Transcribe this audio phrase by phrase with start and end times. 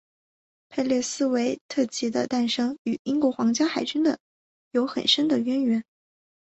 [0.69, 4.17] 佩列斯韦特级的诞生与英国皇家海军的
[4.71, 5.83] 有很深的渊源。